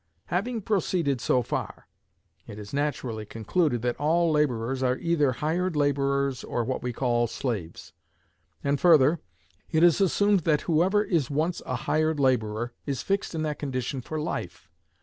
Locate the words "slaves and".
7.27-8.81